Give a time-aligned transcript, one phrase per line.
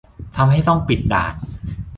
[0.35, 1.33] ทำให้ต้องปิดด่าน